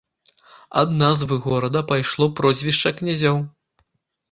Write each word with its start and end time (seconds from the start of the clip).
Ад 0.81 0.89
назвы 1.01 1.37
горада 1.43 1.79
пайшло 1.93 2.29
прозвішча 2.41 2.95
князёў. 3.03 3.41